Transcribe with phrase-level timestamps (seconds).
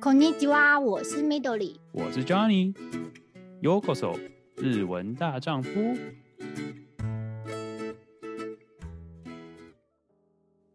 [0.00, 4.18] こんにちは，我是 Midori，我是 Johnny。Yokoso，
[4.56, 5.70] 日文大丈夫。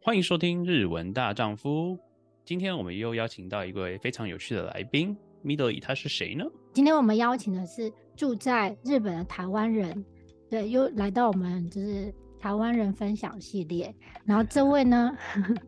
[0.01, 1.97] 欢迎收听日文大丈夫。
[2.43, 5.15] 今天我们又邀请到一位非常有趣的来宾，
[5.45, 6.45] Midori，他是谁呢？
[6.73, 10.03] 今天我们邀请的是住在日本的台湾人，
[10.49, 13.93] 对，又来到我们就是台湾人分享系列。
[14.25, 15.15] 然后这位呢，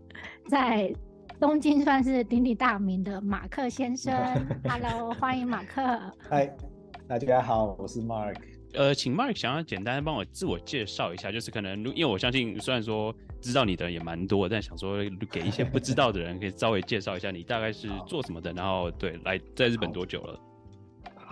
[0.49, 0.91] 在
[1.38, 4.14] 东京算是鼎鼎大名的马克先生
[4.64, 5.82] ，Hello，欢迎马克。
[6.30, 6.50] 嗨，
[7.06, 8.36] 大家好，我是 Mark。
[8.72, 14.98] 呃，请 Mark 想要简单帮我自我介绍一下，就是可能因为我相信，虽然说知道你的人也蛮多，但想说
[15.30, 20.40] 给一些不知道的人，可以稍微介绍一下你大概是做什么的，然后对，来在日本多久了？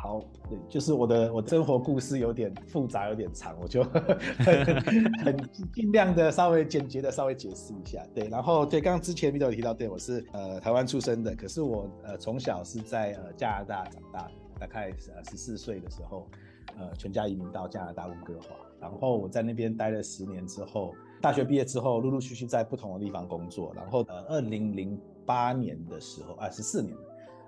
[0.04, 3.82] 好，对，就是我的我生活故事有点复杂，有点长，我就
[4.44, 4.82] 很
[5.24, 5.34] 很
[5.72, 8.04] 尽量的稍微简洁的稍微解释一下。
[8.14, 16.28] 对，然后对，刚刚之前 Midori 有提到，对我是呃台湾出生的，可是我呃从小是在呃加拿大长大，大概呃十四岁的时候，
[16.76, 26.94] 呃全家移民到加拿大温哥华，然后我在那边待了十年之后，大学毕业之后陆陆续续在不同的地方工作，然后呃二零零八年的时候啊十四年。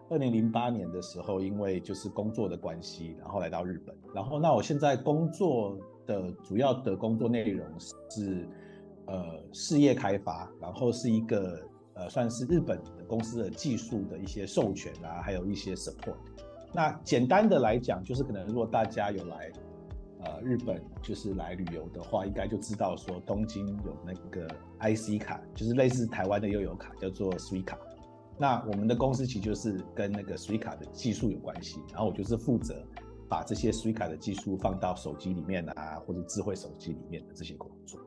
[0.09, 3.95] 二零零八年的时候，因为就是工作的关系，然后来到日本。
[4.15, 5.77] 然后，那我现在工作
[6.07, 7.67] 的主要的工作内容
[8.09, 8.49] 是，
[9.07, 11.61] 呃，事业开发，然后是一个
[11.95, 16.15] 呃，算是日本的公司的技术的一些授权啊，还有一些 support。
[16.73, 19.51] 那简单的来讲，就是可能如果大家有来
[20.21, 24.47] 呃日本，就是来旅游的话，应该就知道说东京有那个
[24.79, 27.77] IC 卡，就是类似台湾的悠游卡，叫做 Suica。
[28.39, 32.85] 那我们的公司其实就是跟那个 Suica 的技术有关系，然后我就是负责
[33.29, 37.99] 把这些 Suica 的技术放到手机里面啊，或者智慧手机里面的这些工作。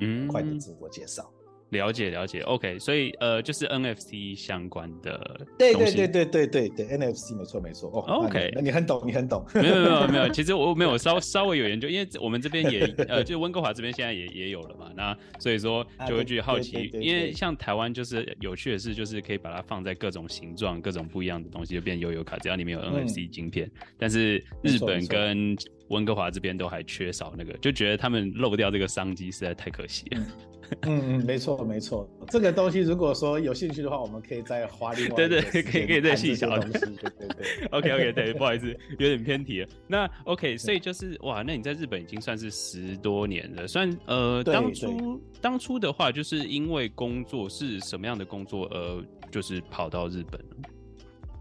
[0.00, 1.30] 嗯，快点自我介绍。
[1.70, 7.90] 了解了解，OK，所以呃，就是 NFC 相关的，对对对对对对对，NFC 没错没错。
[7.90, 25.56] 哦，OK，那你很懂，你很懂，没有没有没有， 其实我没有稍稍微有研究，因为我们这边也呃，就温哥华这边现在也也有了嘛，那所以说就会去好奇，因为像台湾就是有趣的是，就是可以把它放在各种形状、各种不一样的东西，就变悠悠卡，只要里面有 NFC 晶片，但是日本跟
[25.88, 30.20] 温哥华这边都还缺少那个，就觉得他们漏掉这个商机实在太可惜了。
[30.82, 37.66] 嗯嗯，没错没错，这个东西如果说有兴趣的话，我们可以再花另外对对，可以可以再细讲对对对。
[37.70, 38.68] OK OK，对，不好意思，
[38.98, 39.68] 有点偏题了。
[39.86, 50.56] 那 OK，所以就是哇，那你在日本已经算是十多年了，算呃，当初当初的话，就是因为工作是什么样的工作，呃，就是跑到日本了。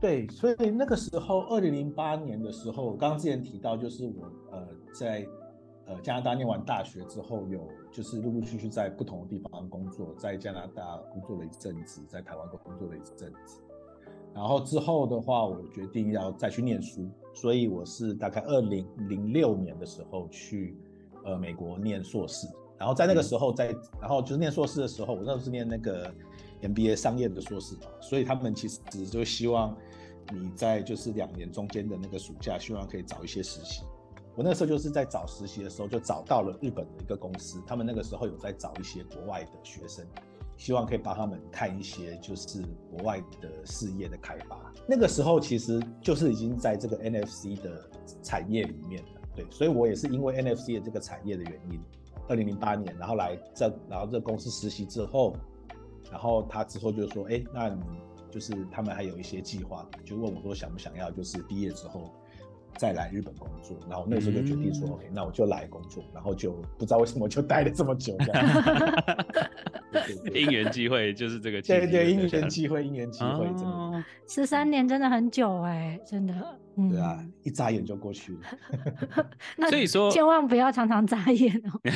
[0.01, 5.25] 对，所以那个时候，二零零八年的时候，刚刚之前提到，就是我呃在
[5.87, 13.61] 呃加拿大念完大学之后，有就是陆陆续续在不同的地方工作，在加拿大工作了一阵子，在台湾工作了一阵子，
[14.33, 20.77] 然后之后的话，我决定要再去念书，所以我是大概二零零六年的时候去
[21.23, 22.47] 呃美国念硕士，
[22.77, 26.13] 然后在那个时候在，然后就是念硕士的时候，我那时候是念那个
[26.61, 29.75] MBA 商业的硕士嘛，所以他们其实就希望。
[30.33, 33.83] 你在就是两年中间的那个暑假，希望可以找一些实习。
[34.35, 40.05] 我那时候就是在找实习的时候，就找到了日本的一个公司，他们那个时候有在找一些国外的学生，
[40.57, 44.71] 希望可以帮他们看一些就是国外的事业的开发。
[44.87, 47.89] 那个时候其实就是已经在这个 NFC 的
[48.21, 51.81] 产业里面了，对，所以我也是因为 NFC 的这个产业的原因，
[52.27, 55.33] 二零零八年，然后来这，然后这公司实习之后，
[56.11, 57.81] 然后他之后就说，哎，那你。
[58.31, 62.13] 就是他们还有一些计划，就问我说想不想要，就是毕业之后
[62.77, 63.77] 再来日本工作。
[63.89, 66.03] 然后那时候就决定说、嗯、，OK，那我就来工作。
[66.13, 68.15] 然后就不知道为什么就待了这么久。
[68.19, 68.45] 这样
[70.33, 71.61] 因缘机会就是这个。
[71.61, 74.03] 对对，因缘机会，因缘机会，真的。
[74.27, 76.33] 十三年真的很久哎，真的。
[76.77, 78.41] 嗯、对啊，一眨眼就过去了。
[79.69, 81.79] 所以说，千万不要常常眨眼哦。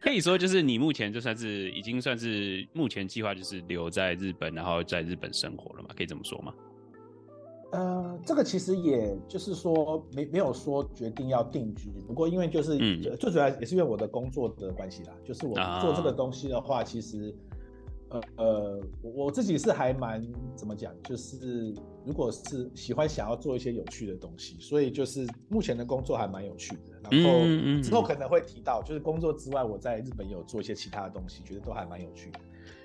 [0.00, 5.90] 可以说，就是你目前就算是已经算是目前计划，就是留在日本，然后在日本生活了嘛？
[5.94, 6.54] 可以这么说吗？
[7.74, 11.90] 呃，这个其实也就是说，没没有说决定要定居。
[12.06, 15.12] 不过因为就是，嗯，最主要也是因为我的工作的关系啦。
[15.24, 17.34] 就是我做这个东西的话，其实。
[18.10, 20.22] 呃呃，我自己是还蛮
[20.54, 21.74] 怎么讲，就是
[22.04, 27.10] 如果是喜欢想要做一些有趣的东西，所以就是目前的工作还蛮有趣的。
[27.10, 32.38] 然后之后可能会提到，就是工作之外，我在日本有做一些其他的东西，觉得都还蛮有趣的。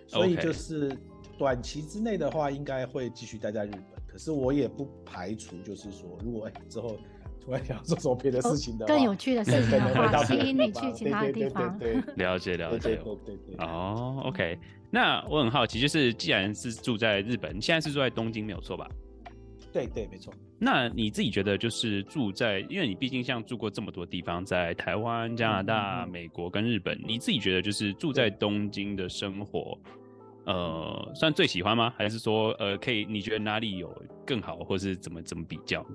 [0.07, 0.97] 所以就是
[1.37, 3.98] 短期之内的话，应该会继续待在日本。
[4.19, 6.99] 可是我也不排除，就是说如果哎之后。
[7.41, 11.79] 突然想做什么别的事情的更有趣的事情的话，吸引你去其他的地方。
[11.79, 13.65] 对对对 对，了解了解，对对对对。
[13.65, 14.59] 哦，OK，
[14.91, 18.87] 那我很好奇，就是既然是住在日本，你现在是住在东京没有错吧？
[19.71, 20.33] 对对，没错。
[20.59, 29.79] 那你自己觉得，就是住在，因为你毕竟像住过这么多地方，在台湾、加拿大、美国跟日本，你自己觉得就是住在东京的生活，
[30.49, 31.93] 呃，算最喜欢吗？
[31.95, 33.05] 还是说，呃，可以？
[33.05, 35.85] 你觉得哪里有更好，或是怎么怎么比较？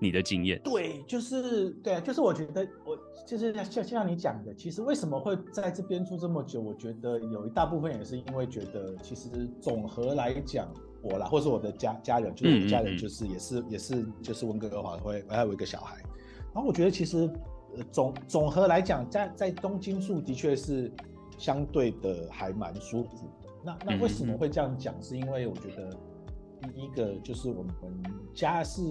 [0.00, 0.60] 你的经验？
[0.64, 6.60] 对，就是对，就是我觉得我就是像像像你讲的，其实为什么会在这边住这么久？
[6.60, 9.28] 我觉得有一大部分也是因为觉得，其实
[9.60, 10.68] 总和来讲，
[11.02, 15.96] 我啦，或是我的家家人，就是我的家人，就是也是嗯嗯嗯也是就是温哥华会还有一个小孩，
[16.52, 17.30] 然后我觉得其实
[17.92, 20.90] 总总和来讲，在在东京住的确是
[21.38, 23.39] 相对的还蛮舒服的。
[23.64, 24.94] 那那为什么会这样讲？
[25.02, 25.90] 是因为我觉得
[26.60, 27.72] 第一个就是我们
[28.34, 28.82] 家是。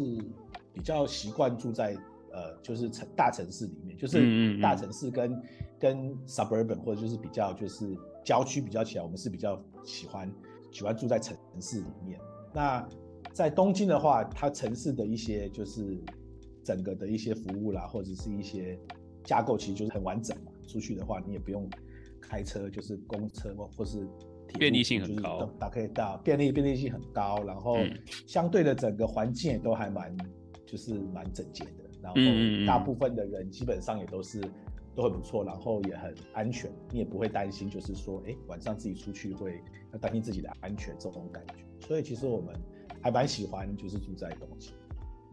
[0.72, 1.94] 比较习惯住在
[2.32, 5.42] 呃，就是城大城市里面，就是大城市跟
[5.78, 10.32] 跟 suburban 或者就是比较就是郊区比较起来，我们是比较喜欢
[10.72, 12.18] 喜欢住在城市里面。
[12.54, 12.88] 那
[13.34, 16.02] 在东京的话，它城市的一些就是
[16.64, 18.80] 整个的一些服务啦，或者是一些
[19.26, 20.52] 架构，其实就是很完整嘛。
[20.66, 21.68] 出去的话，你也不用
[22.22, 24.08] 开车，就是公车或或是
[24.58, 27.78] 便利性很高，打可以到便利便利性很高，然后
[28.26, 30.16] 相对的整个环境也都还蛮。
[30.72, 32.22] 就是蛮整洁的，然后
[32.68, 34.40] 大部分的人基本上也都是
[34.94, 39.60] 都很不错，然后也很安全，你也不会担心，就是说，哎，晚上自己出去会
[39.92, 41.88] 要担心自己的安全这种感觉。
[41.88, 42.54] 所以其实我们
[43.02, 44.72] 还蛮喜欢，就是住在东京。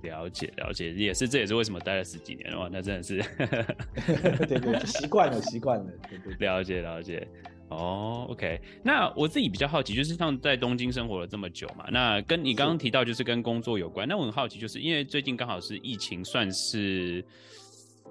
[0.05, 3.19] 了解了解，也是这也是为什么待了十几年了，那真的是，
[4.49, 7.29] 对对，习惯了习惯了，对对，了解了解。
[7.69, 17.25] 哦、oh，OK，那我自己比较好奇，就是像在东京生活了这么久嘛，那跟你刚刚提到就是跟工作有关，那我很好奇，就是因为最近刚好是疫情算是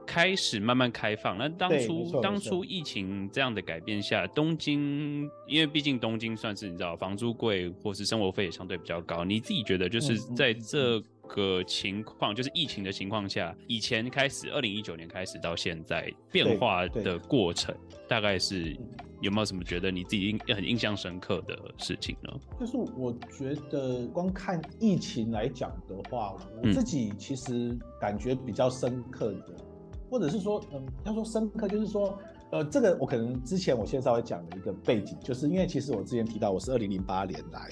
[0.06, 17.76] 开始慢慢开放，那当初当初疫情这样的改变下，东京因为毕竟东京算是你知道房租贵，或是生活费也相对比较高，你自己觉得就是在这个情况，就是疫情的情况下，以前开始二零一九年开始到现在变化的过程，
[18.08, 18.78] 大概是。
[19.22, 22.30] 有没有什么觉得你自己很印象深刻的事情呢？
[22.60, 29.66] 就是我觉得光看疫情来讲的话，我自己其实感觉比较深刻的，嗯、
[30.12, 32.20] 或者是说，嗯，要说深刻，就是说，
[32.52, 37.70] 呃，这个我可能之前我先稍微讲了一个背景，就是因为其实我之前提到我是二零零八年来。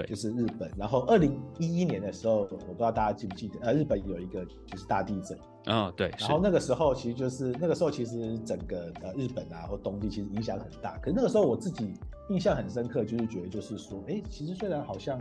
[0.00, 0.70] 对，就是日本。
[0.76, 5.38] 然后二零一一年的时候，我不知道大家记不记得，呃，日本有一个就是大地震。
[5.66, 6.10] 哦，对。
[6.18, 10.96] 然后那个时候其实就是那个时候，其实整个呃日本啊或东京其实影响很大。
[10.98, 11.92] 可是那个时候我自己
[12.30, 15.18] 印象很深刻，就是觉得就是说，哎，其实虽然好像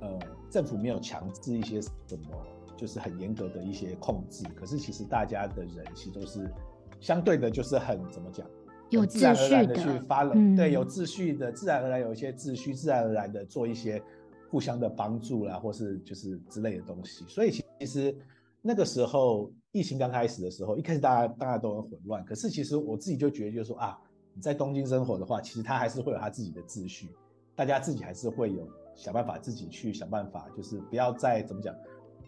[0.00, 0.18] 呃
[0.50, 1.90] 政府没有强制一些什
[2.30, 2.36] 么，
[2.76, 6.52] 就是很严格的一些控制，可是其实大家的人其实都是
[7.00, 8.46] 相对的，就是很怎么讲？
[8.90, 14.02] 有自然而然的去发了，嗯、对，有秩序的，自然而然有一些秩序，自然而然的做一些
[14.50, 17.24] 互相的帮助啦，或是就是之类的东西。
[17.28, 18.16] 所以其实
[18.62, 23.98] 那个时候疫情刚开始的时候，一开始大家大家都很混乱，可是其实我自己就觉得，就是说啊，
[24.32, 27.10] 你在东京生活的话，其实他还是会有他自己的秩序，
[27.54, 31.74] 大家自己还是会有想办法自己去想办法，就是不要再怎么讲。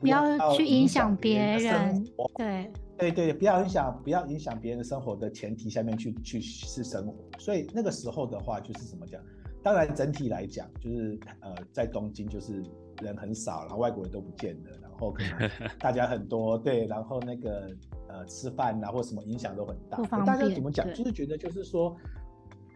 [0.00, 2.04] 不要去影响别人，
[2.36, 7.14] 对对对，不要影响，不要影响别人的生活的前提下面去去是生活。
[7.38, 9.20] 所以那个时候的话，就是怎么讲？
[9.62, 12.62] 当然整体来讲，就是呃，在东京就是
[13.02, 17.70] 人很少，然后外国人都不见了，然后可能 大家很多，对，然后那个
[18.08, 19.98] 呃吃饭啊或什么影响都很大。
[20.24, 20.88] 大家怎么讲？
[20.94, 21.94] 就是觉得就是说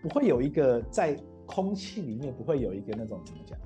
[0.02, 3.58] 不会有一个在空气里面不会有一个那种怎么讲？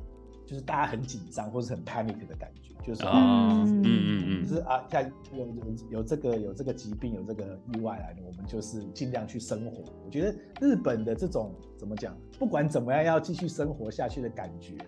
[0.48, 5.02] 就是大家很紧张或是很 panic 的感觉，就是啊嗯嗯嗯，就是啊，像
[5.34, 5.54] 有有
[5.90, 9.84] 有这个有这个疾病有这个意外来，我们就是尽量去生活。
[10.06, 14.78] 我觉得日本的这种怎么讲，不管怎么样要继续生活下去的感觉，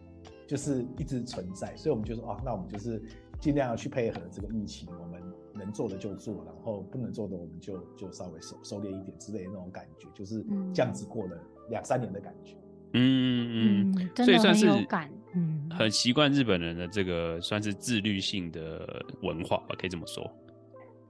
[0.48, 1.76] 就是一直存在。
[1.76, 3.02] 所以我们就说啊，那我们就是
[3.38, 11.36] 尽量要去配合这个疫情，我们能做的就做，然后不能做的我们就就稍微收收敛一点之类的那种感觉，就是这样子过了
[11.68, 12.56] 两三年的感觉。
[12.94, 14.66] 嗯嗯，所以算是
[15.34, 20.28] 嗯，很习惯日本人的这个算是自律性的文化吧，可以这么说。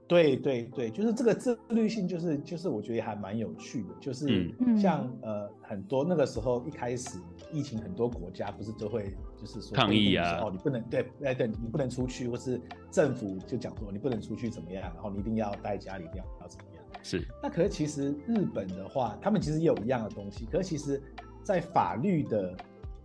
[0.07, 7.17] 对对对，就是这个自律性，就是就是我觉得还蛮有趣的，就是像、嗯、呃很多那个时候一开始
[7.51, 12.59] 疫情，很多国家不是都会就是说抗议啊，哦你不能对哎对，你不能出去，或是
[12.91, 16.83] 政府就讲说你不能出去怎么样，然后你一定要待家里，一定要要怎么样。
[17.01, 17.25] 是。
[17.41, 21.01] 那可是其实日本的话，他们其实也有一样的东西，可是其实。
[21.43, 22.55] 在法律的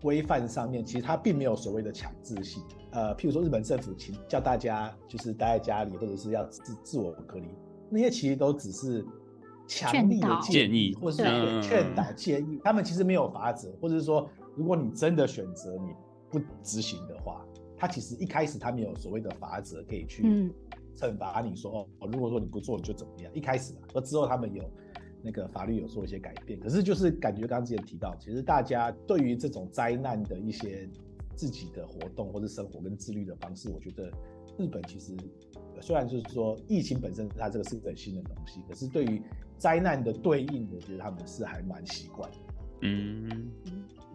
[0.01, 2.63] 规范上面，其实它并没有所谓的强制性。
[2.93, 7.49] 呃，譬如说日本政府请叫大家就是待在家里，或者是要自自我隔离，
[7.91, 9.05] 那些其实都只是
[9.67, 11.23] 强力的建议，或是
[11.63, 12.61] 劝导建议。
[12.63, 15.95] 他们其实没有法则，或者是说，如果你真的选择你
[16.31, 17.45] 不执行的话，
[17.77, 20.53] 他其实一开始他没有所谓的法则可以去
[20.95, 23.33] 惩罚你说，说、嗯、哦，如果说你不做你就怎么样。
[23.35, 24.63] 一开始啊，而之后他们有。
[25.27, 30.89] 那个法律有做一些改变，可是就是感觉刚刚之前提到，其实大家对于这种灾难的一些
[31.35, 34.09] 自己的活动或者生活跟自律的方式，我觉得
[34.57, 35.17] 日本其实
[35.81, 39.21] 虽然就是说疫情本身它这个是个很新的东西，可是对于
[39.59, 42.31] 灾难的对应，我觉得他们是还蛮习惯。
[42.83, 43.51] 嗯，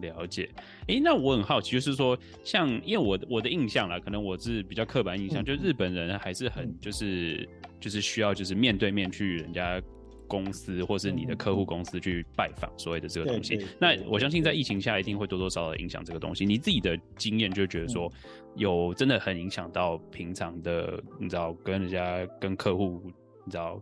[0.00, 0.48] 了解。
[0.88, 9.78] 哎、欸，那我很好奇，就是说像因为我的我的印象啦，可能我是比较刻板印象，嗯、就日本人还是很就是、嗯、就是需要就是面对面去人家。
[10.26, 16.44] 公司或是你的客户公司去拜访所谓的这个东西，那我相信在疫情下一定会多多少少影响这个东西。
[16.46, 18.10] 你自己的经验就觉得说，
[18.56, 23.00] 有真的很影响到平常的，你知道跟人家跟客户，
[23.44, 23.80] 你知道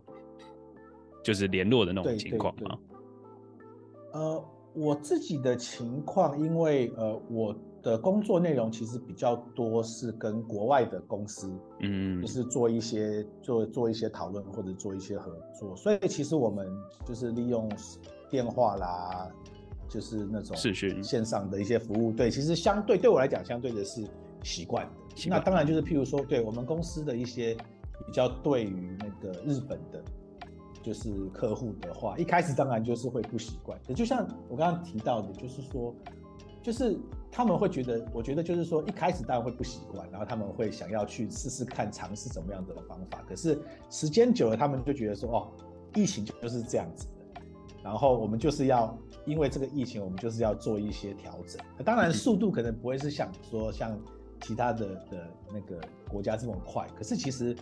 [1.23, 2.77] 就是联络的那种情况吗？
[4.13, 7.55] 呃，我自己的情况，因为呃我。
[7.81, 16.67] 的工作内容其实比较多是跟国外的公司，嗯，就是做一些做做一些讨论或者做一些合作，所以其实我们
[17.05, 17.69] 就是利用
[18.29, 19.29] 电话啦，
[19.89, 24.07] 就是那种视讯线上的一些服务，对，其实相对对我来讲，相对的是
[24.43, 25.29] 习惯的。
[25.29, 27.55] 那当然就是譬如说，对我们公司的一些
[28.05, 30.03] 比较对于那个日本的，
[30.83, 33.79] 就是客户的话，一开始当然就是会不习惯。
[33.87, 35.95] 也就像我刚刚提到的，就是说。
[36.63, 36.95] 就是
[37.31, 43.23] 他们会觉得，我觉得就是说，一开始当然会不习惯，然后他们会想要去试试看，尝试怎么样的方法。
[43.25, 43.57] 可是
[43.89, 45.47] 时间久了，他们就觉得说，哦，
[45.95, 47.41] 疫情就是这样子的。
[47.81, 48.95] 然后我们就是要
[49.25, 51.59] 因为这个疫情，我们就是要做一些调整。
[51.85, 53.97] 当然，速度可能不会是像说像
[54.41, 56.85] 其他的的那个国家这么快。
[56.97, 57.55] 可是其实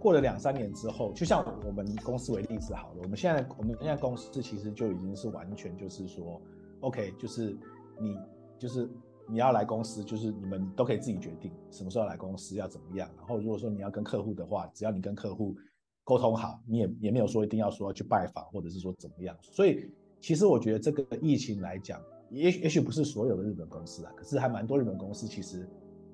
[0.00, 6.42] 过了两三年之后，就像我们公司为例子好了，我们现在我们现在公司其实就已经是完全就是说
[6.80, 7.56] ，OK，就是
[8.00, 8.18] 你。
[8.58, 8.88] 就是
[9.28, 13.08] 你要来公司，就是你们都可以自己决定什么时候来公司，要怎么样。
[13.16, 15.56] 然后如果说你要跟客户的话，只要你跟客户
[16.04, 19.36] 沟通好，你也也没有说一定要说要去拜访，或者是说怎么样。
[19.40, 22.00] 所以其实我觉得这个疫情来讲，
[22.30, 25.68] 也也许不是所有的日本公司啊，可是还蛮多日本公司其实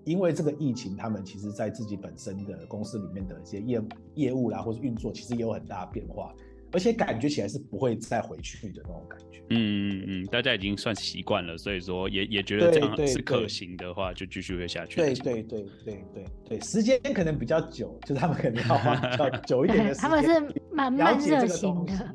[0.04, 3.82] 因为这个疫情，他们其实在自己本身的公司里面的一些业
[4.14, 6.34] 业务啦，或者运作，其实也有很大的变化。
[6.72, 9.24] 而且感觉起来是不会再回去的那种感觉。
[9.50, 14.96] 嗯嗯嗯，大家已经算习惯了，所以说也也觉得这样是可行的话，就继续会下去。
[14.96, 20.02] 对对对对对对，时间可能比较久，就是他们可能要花比较 久一点的时间。
[20.02, 22.14] 他们是慢慢热情的。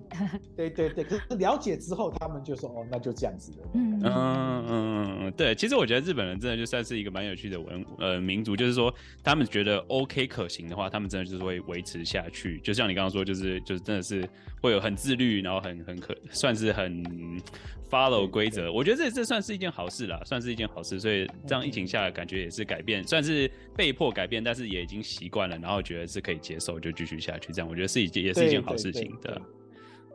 [0.56, 3.64] 对对对，可是了解之后，他们就说哦，那就这样子的。
[3.74, 8.94] 嗯嗯嗯嗯，对，其实我觉得日本人真的就算是一个蛮有趣的文呃民族，就是说
[9.24, 12.60] 他们觉得 OK 可行的话，他们真的就是会维持下去。
[12.60, 14.24] 就像你刚刚说，就是就是真的是。
[14.62, 17.04] 会有很自律，然后很很可算是很
[17.90, 21.00] follow 规则，我觉得这这算是一件好事啦，算是一件好事。
[21.00, 27.54] 所以这样疫情下来，感觉也是改变，算是被迫改变，但是也已经习惯了，然后觉得是可以接受，就继续下去。
[27.54, 29.42] 这样我觉得是一件也是一件好事情的。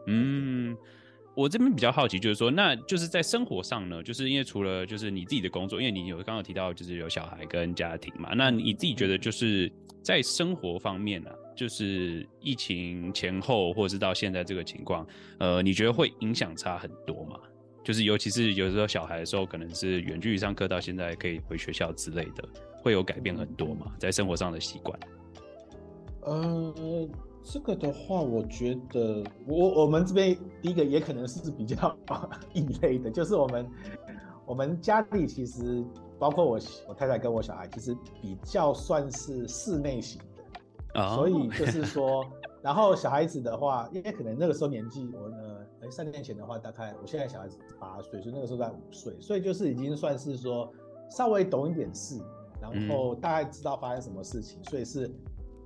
[0.07, 0.77] 嗯，
[1.37, 9.71] 我这边比较好奇，就是说，那就是在生活上呢，就是因为除了就是你自己的工作，因为你有刚刚提到就是有小孩跟家庭嘛，那你自己觉得就是
[10.03, 11.37] 在生活方面呢、啊？
[11.59, 15.05] 就是疫情前后，或者是到现在这个情况，
[15.41, 17.37] 呃，你觉得会影响差很多吗？
[17.83, 22.49] 就是尤其是有时候小孩的时候，可能是远距离上课，到现在可以回学校之类的，
[22.81, 23.93] 会有改变很多吗？
[23.99, 24.97] 在生活上的习惯？
[26.21, 27.09] 呃，
[27.43, 31.99] 这个的话，我觉得我我们这边第一个也可能是比较
[32.55, 33.69] 异类的，就是我们
[34.47, 35.85] 我们家里其实
[36.21, 40.21] 包括我我太太跟我小孩，其实比较算是室内型。
[41.15, 42.25] 所以就是说，
[42.63, 45.37] 然后小孩子的话，因为可能那个时候年纪，我呢，
[45.83, 50.73] 哎，三年前的话，大概我现在小孩子八岁，所以那个时候在五岁，所以就是已经算是说
[51.11, 52.21] 稍微懂一点事，
[52.61, 55.11] 然后大概知道发生什么事情，所以是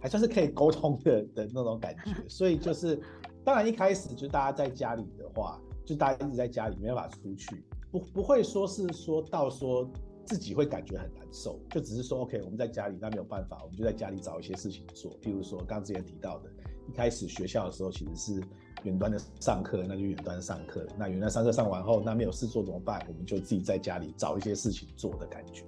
[0.00, 2.28] 还算是可以沟通的的那种感觉。
[2.28, 3.00] 所以就是，
[3.44, 9.88] 当然一开始就大家在家里的话，就大家一直在家里没办法出去，不不会说是说到说。
[10.24, 15.10] 自己会感觉很难受，就只是说，OK，我们在家里，那没有办法，我们就在家里找一些事情做。
[15.20, 16.50] 譬如说，刚刚之前提到的，
[16.88, 18.42] 一开始学校的时候其实是
[18.84, 20.86] 远端的上课，那就远端上课。
[20.98, 23.04] 那远端上课上完后，那没有事做怎么办？
[23.08, 25.64] 我们就自己在家里找一些事情做的感觉。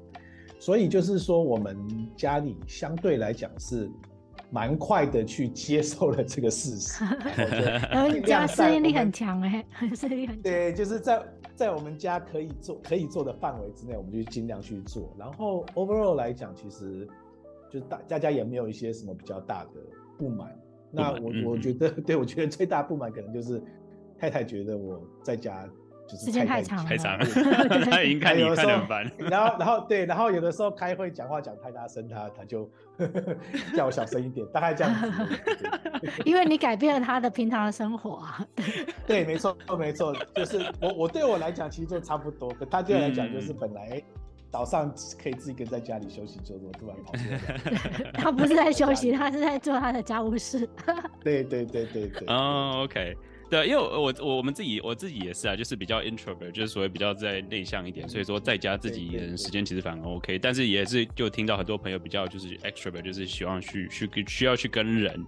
[0.60, 1.76] 所以就是说，我们
[2.16, 3.90] 家里相对来讲是
[4.50, 7.04] 蛮快的去接受了这个事实。
[7.90, 10.42] 然后家适应力很强哎， 适应力很强。
[10.42, 11.22] 对，就是在。
[11.54, 15.14] 在我们家可以做可以做的范围之内，我们就尽量去做。
[15.18, 17.08] 然后 overall 来讲，其实
[17.70, 19.80] 就大大家也没有一些什么比较大的
[20.18, 20.56] 不满。
[20.90, 23.62] 那我我觉得， 对我觉得最大不满可能就是
[24.18, 25.68] 太太觉得我在家。
[26.06, 27.24] 就是太，太长，太长了，
[27.90, 29.10] 他 已经看你看得很烦。
[29.18, 32.68] 然后，然后对，然后有的时候开会讲话讲太大声，他他就
[33.74, 35.10] 叫我小声一点，大概这样子。
[36.24, 38.46] 因为你改变了他的平常的生活啊。
[39.06, 44.02] 对，没错，没错，就是我我对我来讲其实就差不多，可他对我来讲就是本来
[44.50, 44.92] 早上
[45.22, 48.10] 可以自己跟在家里休息做做，突然跑出来。
[48.12, 50.68] 他不是在休息，他是在做他的家务事。
[51.22, 52.28] 对对对对对。
[52.28, 53.16] 哦，OK。
[53.50, 65.24] 对，因为我我我们自己我自己也是啊，就是比较 introvert，就是所谓比较在内向一点，所以说在家自己人时间其实反而 OK，但是也是就听到很多朋友比较就是 extrovert，就是希望去去需要去跟人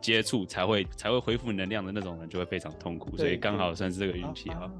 [0.00, 4.70] 接触才会才会恢复能量的那种人就会非常痛苦，所以刚好算是这个运气哈。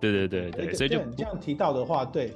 [0.00, 2.32] 对对对对，所以就你这样提到的话，对，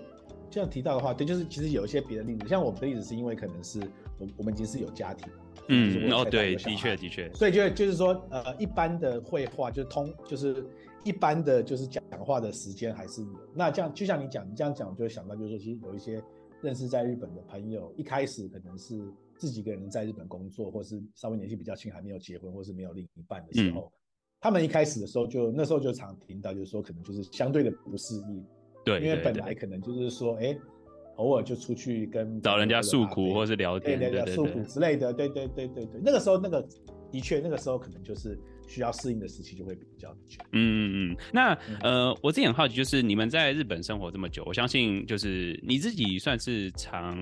[0.51, 3.81] 这样提到的话，对，就是其实有一些别的例子，像我们的例子是因为可能是
[4.19, 5.29] 我我们已经是有家庭。
[5.69, 10.65] 嗯，哦，对，的确，的确，所以就就是说，呃，一般的会话就是通，就是
[11.05, 13.31] 一般的就是讲话的时间还是有。
[13.55, 16.23] 那这样就像你讲，你这样讲，我就会想到就是说，其实有一些
[16.63, 19.01] 认识在日本的朋友，一开始可能是
[19.37, 23.93] 自己一个人在日本工作，或是稍微年纪比较轻，还没有结婚，或是没有另一半的时候，嗯、
[24.41, 28.45] 他们一开始的时候就那时候就常听到，就是说可能就是相对的不适应，
[28.85, 30.57] 对，因为本来可能就是说，哎。
[31.17, 36.01] 偶尔就出去跟找人家诉苦，或是聊天，对对对，诉苦之类的，对对对对对。
[36.03, 36.67] 那个时候，那个
[37.11, 40.39] 的确，那个时候可能就是需要适应的时期就会比较久。
[40.53, 41.17] 嗯嗯嗯。
[41.33, 47.17] 那呃，我自己很好奇，就是你们在日本生活这么久，我相信就是你自己算是常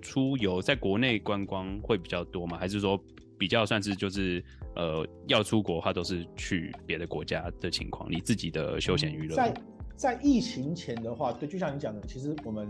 [0.00, 2.58] 出游，在国内观光会比较多吗？
[2.58, 3.00] 还是说
[3.38, 4.42] 比较算是就是
[4.74, 8.10] 呃要出国的话都是去别的国家的情况？
[8.10, 9.36] 你自己的休闲娱乐？
[9.36, 9.54] 在
[9.94, 12.68] 在疫情前的话，对，就像你讲的，其实我们。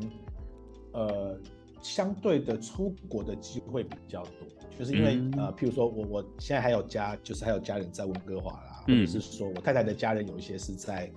[0.93, 1.39] 呃，
[1.83, 4.33] 相对的出国的机会比较多，
[4.77, 11.09] 就是因为、嗯、呃，譬如说我我现在还有家，就是还有家人在温哥华啦，或者是说我太太的家人有一些是在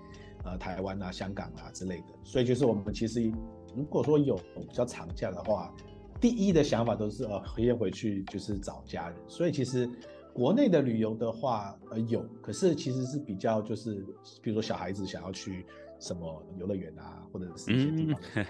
[0.43, 3.31] 呃台湾啊、香港啊之类的，所以就是我们其实
[3.75, 5.73] 如果说有比较长假的话，
[6.19, 9.89] 第一的想法都是呃回回去就是找家人，所以其实
[10.31, 14.05] 国内的旅游的话呃有，可是其实是比较就是
[14.43, 15.65] 比如说小孩子想要去
[15.99, 18.21] 什么游乐园啊，或者是一些地方。
[18.36, 18.45] 嗯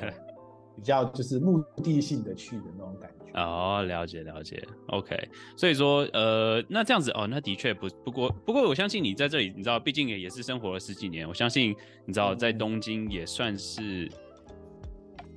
[0.76, 5.18] 比较就是目的性的去的那种感觉哦，了解了解，OK。
[5.56, 14.10] 所以说，呃，那这样子哦，那的确不不过不过，我相信你在这里，你知道，毕竟也也是生活了十几年，我相信你知道，在东京也算是。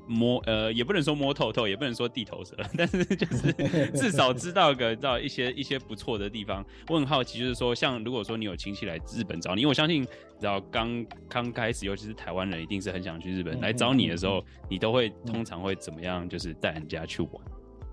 [0.07, 3.53] 摸呃，也不能说摸透透，也不能说地头蛇， 但是就是
[3.97, 6.65] 至少知道个知道一些一些不错的地方。
[6.89, 10.07] 我很好奇，就是说，像如果说你有亲戚来日本找你，因为我相信，
[10.41, 16.29] 然后刚刚开始，尤其是台湾人，一定是很想去日本来找你的时候，你都会通常会怎么样？
[16.29, 17.33] 就是带人家去玩，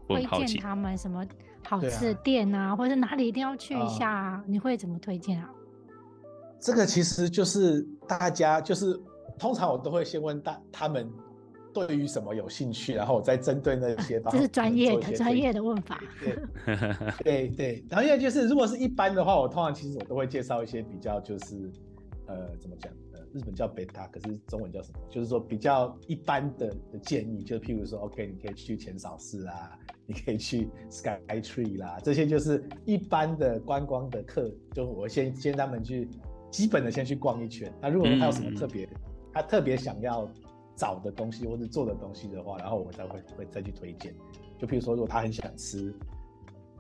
[0.08, 1.26] 我很好奇他们什么
[1.64, 4.44] 好吃的店啊，或者哪里一定要去一下啊？
[4.48, 5.50] 你会怎么推荐啊？
[6.60, 9.00] 这个其实就是大家就是
[9.40, 11.10] 通常我都会先问大他们。
[11.74, 16.02] 对于什么有兴趣，然后我再针对那些，这是专业的专业的问法。
[16.24, 16.38] 对
[17.24, 21.72] 对对，然后因为就是如果是一般的话，我通常其实我都会介绍一些比较就是
[22.28, 25.00] 呃怎么讲呃日本叫 beta，，可是中文叫什么？
[25.10, 29.72] 就是说比较一般的的建议，就譬如说 OK，你可以去浅草寺啊，
[30.06, 36.08] 你可以去 Sky Tree 啦，这些就是一般的观光的客，就我先先他们去
[36.50, 37.74] 基本的先去逛一圈。
[37.82, 38.98] 那如果说他有什么特别，嗯、
[39.34, 40.30] 他特别想要。
[40.82, 44.12] 找的东西或者做的东西的话，然后我才会会再去推荐。
[44.58, 45.94] 就譬如说，如果他很想吃，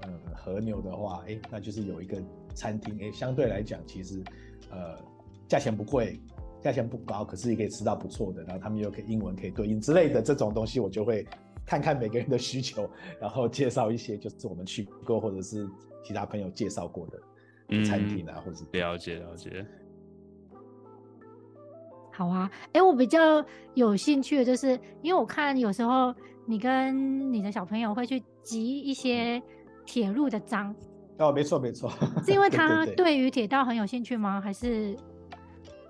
[0.08, 2.20] 嗯，和牛的话，哎，那就是有一个
[2.56, 4.24] 餐厅，哎，相对来讲，其实，
[4.72, 4.98] 呃，
[5.48, 6.20] 价钱不贵，
[6.64, 8.42] 价钱不高，可是也可以吃到不错的。
[8.42, 11.24] 然后他们又可以英文可以对应之类的这种东西，我就会
[11.64, 12.90] 看看每个人的需求，
[13.22, 15.70] 然后介绍一些就是我们去过或者是
[16.04, 19.64] 其他朋友介绍过的餐厅啊，嗯、或者了解了解。
[22.14, 23.44] 好啊，哎、欸，我比较
[23.74, 26.14] 有兴趣的就是，因为我看有时候
[26.46, 29.42] 你跟你的小朋友会去集一些
[29.86, 30.76] 铁路的章。
[31.18, 31.90] 哦，没错没错。
[32.26, 34.42] 是因为他对于铁道很有兴趣吗？
[34.42, 34.96] 还是？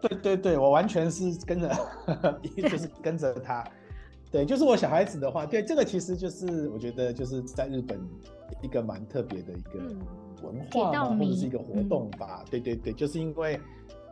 [0.02, 1.70] 对对对，我完全是跟着，
[2.58, 3.64] 就是跟着他。
[4.32, 8.00] 对，就是我小孩子的话，对这个其实就是我觉得就是在日本
[8.62, 9.80] 一个蛮特别的一个
[10.44, 12.42] 文化嘛，或者是一个活动吧。
[12.44, 13.60] 嗯、对对对，就是因为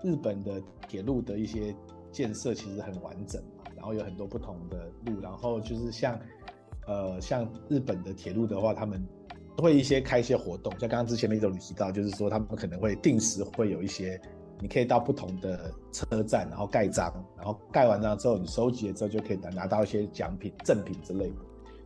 [0.03, 1.75] 日本的铁路的一些。
[2.11, 6.19] 建设其实很完整嘛，然后有很多不同的路，然后就是像，
[6.87, 9.05] 呃，像日本的铁路的话，他们
[9.57, 14.19] 会一些开一些活动，像刚刚之前那种你提到，就是说他们可能会定时会有一些
[14.61, 21.35] 你可以到不同的车站，然后盖章，然后盖完章之后，你收集了之后就可以拿拿到一些奖品、赠品之类的。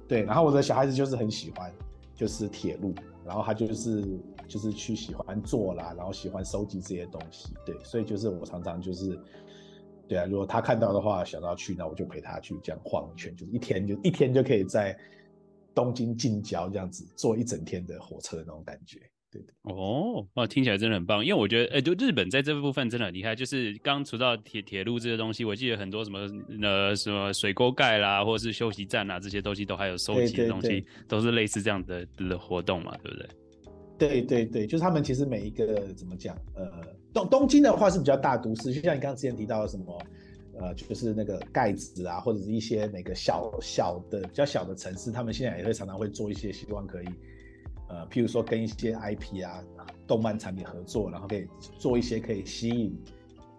[0.07, 1.71] 对，然后我的小孩子就是很喜欢，
[2.15, 2.93] 就是铁路，
[3.25, 7.53] 然后他就是就是去喜欢坐啦，然后喜欢收集这些东西。
[7.65, 9.17] 对，所以就是我常常就是，
[10.13, 14.95] 对啊，如果他看到的话，想要去，那我就陪他去这样晃一圈，就是一天就一天就可以在
[15.73, 18.99] 东京近郊这样子坐一整天的火车的那种感觉。
[19.31, 21.25] 对对哦，哇，听起来真的很棒。
[21.25, 23.35] 因为我觉得，哎、欸，就日本在这部分真的很厉害。
[23.35, 26.19] 就是刚除到铁铁路这些东西，我记得很多什么
[26.61, 33.27] 呃什么水沟盖啦，或者是休息站啊这些东西，都还有收集的东西，都是类似这样的的活动嘛，对不对？
[33.97, 36.69] 对对对，就是他们其实每一个怎么讲，呃，
[37.13, 40.01] 东东京的话是比较大都市，就像你刚刚之前提到的什么，
[40.59, 47.07] 呃，就是那个盖子啊，或者是一些那个小小的比较小的城市，他们现在也会常常会做一些，希望可以。
[47.89, 49.63] 呃，譬如说跟一些 IP 啊、
[50.07, 51.47] 动漫产品合作，然后可以
[51.77, 52.97] 做一些可以吸引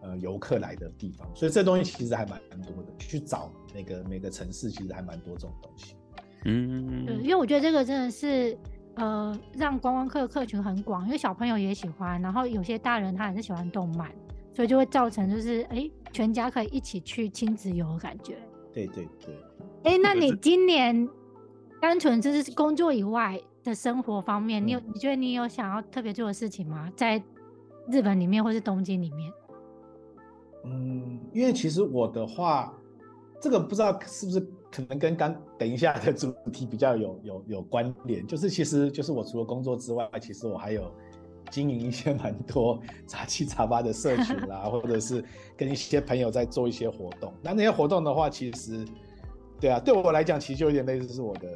[0.03, 2.93] 呃游客来的地方，所以这东西其实还蛮多的。
[2.99, 5.95] 去找那个每个城市，其实还蛮多这种东西。
[6.47, 8.59] 嗯，对，因为我觉得这个真的是
[8.97, 14.11] 呃让观光客客群很广，因为小朋友也喜欢，然后有些大人他也是喜欢动漫，
[14.53, 18.37] 所以就会造成就是哎全家可以一起去亲子游的感觉。
[18.73, 19.37] 对对对。
[19.85, 21.09] 哎，那你今年
[21.81, 23.41] 单纯就是工作以外？
[23.65, 26.93] 的生活方面，你有你觉得你有想要特别做的事情吗？
[26.95, 27.17] 在
[27.91, 29.33] 日本里面或是东京里面？
[30.67, 32.75] 嗯，因为其实我的话，
[33.41, 34.39] 这个不知道是不是
[34.75, 40.91] 可能跟刚等一下的主题比较有有有关联，就是其实就是我除了工作之外，其实我还有
[41.51, 45.25] 经营一些蛮多杂七杂八的社群啦，或者是
[45.57, 47.33] 跟一些朋友在做一些活动。
[47.41, 48.85] 那那些活动的话，其实
[49.61, 51.49] 对啊，对我来讲，其实就有点类似是我的。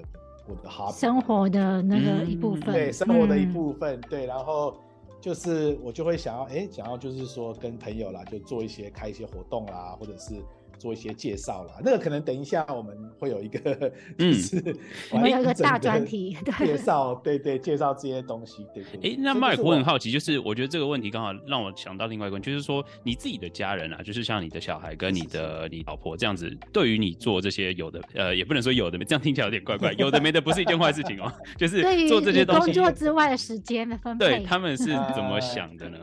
[0.50, 4.74] 我的 hobby，生活的那个一部分，嗯、对，生活的一部分，嗯、对，然后
[5.20, 10.36] 就是我就会想要，哎，想要就是说跟朋友啦，就做一些开一些活动啦，或者是。
[10.78, 14.76] 做一些介绍啦，那个可能等一下我们会有一个， 就是
[15.10, 19.12] 我们有一个大专题介绍，对对，介绍这些东西，对对。
[19.12, 35.98] 哎，那 Mark，我很好奇，就是我觉得这个问题刚好让我想到另外一个问题，就是说你自己的家人啊，就是像你的小孩跟你的你老婆这样子，对于你做这些有的呃，也不能说有的没，这样听起来有点怪怪，有的没的不是一件坏事情哦， 就是做这些东西，工作之外的时间的分配，对他们是 怎么想的呢？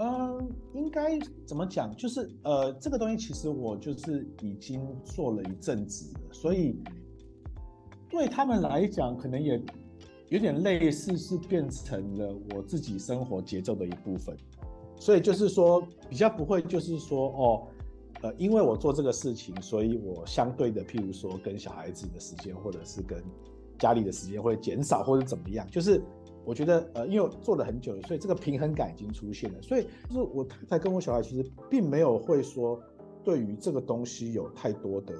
[0.00, 1.92] 嗯，应该怎么讲？
[1.96, 6.80] 就是呃，这个东西其实我就是已经做了一阵子，所以
[8.08, 9.60] 对他们来讲，可能也
[10.28, 14.36] 有点类似，是变成了我自己生活节奏的一部分。
[15.00, 17.66] 所以就是说，比较不会就是说哦，
[18.22, 23.20] 呃，因为我做这个事情，所以我相对的，譬如说跟小孩子的时间，或者是跟
[23.80, 26.00] 家里的时间会减少，或者怎么样，就是。
[26.48, 29.60] 我觉得，呃，因为我做了很久了，所以这个平衡感已经出现了。
[29.60, 32.80] 所以就是我太太跟我小孩其实并没有会说
[33.22, 35.14] 对于这个东西有太多的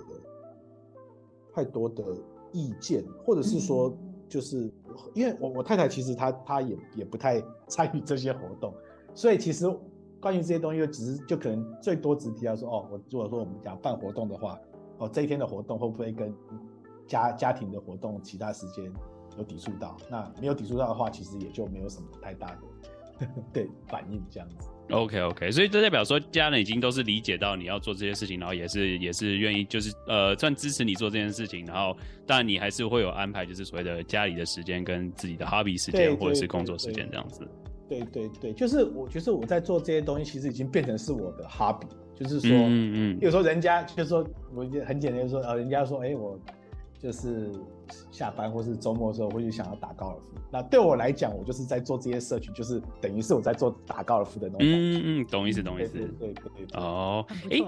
[1.53, 2.03] 太多的
[2.51, 3.95] 意见，或者是说
[4.27, 4.73] 就是
[5.13, 8.73] 因为我我太太其实她她也也不太参与这些活动，
[9.15, 9.67] 所以其实
[10.21, 14.59] 关于这些东西，就只是就可能最多只提到说，哦，我如果说我们讲办活动的话，
[14.97, 16.35] 哦，这一天的活动会不会跟
[17.07, 18.91] 家家庭的活动其他时间
[19.39, 24.57] 有抵触到，那没有抵触到的话，其实也就没有什么太大的对反应这样子。
[24.91, 31.97] OK OK，所以这代表说家人已经都是理解到你要做这些事情，然后也是也是愿意就是呃算支持你做这件事情，然后
[32.27, 37.47] 当然你还是会有安排，就是所谓的家里的时间跟自己的 hobby 时间或者是工作时间这样子。
[37.89, 46.39] 对对对，就是我觉得我在做这些东西，其实已经变成是我的 hobby，就是说，嗯嗯，有时候人家就是说，我很简单就是说，呃，人家说，哎，我。
[47.01, 47.53] 就是
[48.11, 50.23] 下班或是周末的时候，会去想要打高尔夫。
[50.51, 54.67] 那对我来讲，我就是在做这些社群，就是等于是我在做打高尔夫的那种。
[54.67, 55.93] 嗯嗯，懂意思，懂意思。
[56.19, 56.35] 对对
[56.67, 56.81] 对。
[56.81, 57.59] 哦，哎。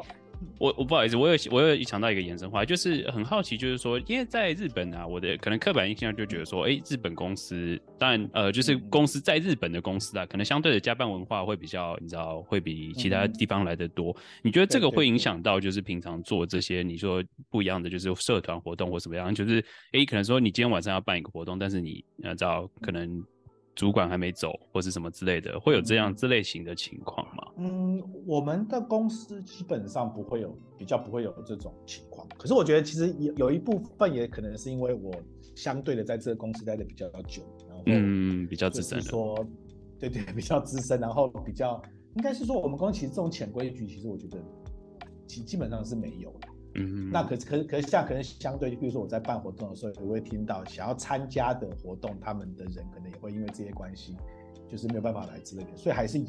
[0.59, 14.15] 我我不好意思，我有我有想到一个延伸话，就是很好奇，就是说，因为在日本啊，我的可能刻板印象就觉得说，哎、欸，日本公司当然呃，就是公司在日本的公司啊，可能相对的加班文化会比较，你知道，会比其他地方来的多。
[14.43, 19.35] 你觉得这个会影响到就是平常做这些你说不一样的，就是社团活动或怎么样？
[19.35, 19.61] 就是
[19.93, 23.23] 哎、欸，可能说你今天晚上要办一个活动，但是你你知道可能。
[23.81, 27.51] 主管还没走，或是什么之类的，会有这样这类型的情况吗？
[27.57, 32.29] 嗯，我们的公司基本上不会有，比较不会有这种情况。
[32.37, 35.11] 可是我觉得其实有有一部分也可能是因为我
[35.57, 39.43] 相对的在这个公司待的比较久，然后嗯，比较资深，说
[39.99, 41.81] 对对，比较资深，然后比较
[42.17, 44.37] 应该是说我们公司其实这种潜规矩，其实我觉得
[45.27, 46.49] 基基本上是没有的。
[46.75, 54.17] 嗯，那可是可是可是像可能相对，比如说我在办活动的时候，我会听到想要参加的活动，他们的人可能也会因为这些关系，
[54.69, 56.27] 就是没有办法来之类的，所以还是有。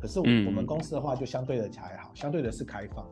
[0.00, 3.04] 可是我、嗯、我们公司的话就相对的还好，相对的是开放。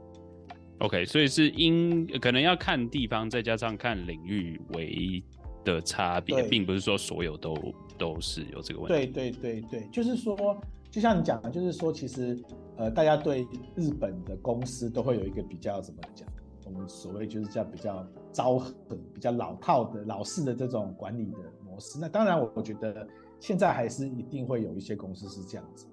[0.78, 5.22] OK，所以是因可能要看地方，再加上看领域为
[5.64, 7.56] 的差别，并不是说所有都
[7.96, 9.10] 都是有这个问题。
[9.12, 12.38] 对对对对，就是说，就像你讲的，就是说，其实
[12.76, 16.28] 呃，大家对日本的公司都会有一个比较怎么讲？
[16.66, 18.74] 我们所谓就是叫比较昭和、
[19.14, 21.98] 比较老套的老式的这种管理的模式。
[21.98, 23.08] 那当然，我我觉得
[23.40, 25.86] 现在还是一定会有一些公司是这样子。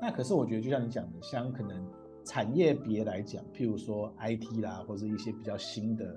[0.00, 1.84] 那可是我觉得，就像你讲的，像可能。
[2.22, 6.14] 产业别来讲，譬如说 IT 啦，或者一些比较新的，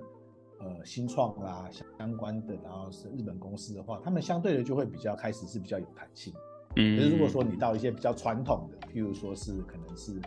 [0.60, 1.66] 呃，新创啦
[1.98, 6.32] 相关的，然后是日本公司的话，他们相对的就会比较开始是比较有弹性。
[6.76, 10.20] 嗯，可是如果说你到一些比较传统的，譬如说是可能是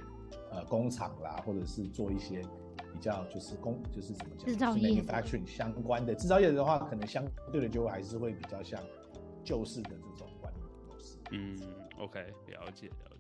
[0.52, 2.42] 呃工厂啦，或者是做一些
[2.94, 8.82] 比较就是工就是怎么讲，制造业 manufacturing 相关的制造业的话，可能相对的就还是会比较像
[9.44, 11.18] 旧式的这种管理模式。
[11.32, 11.58] 嗯
[12.00, 13.17] ，OK，了解了解。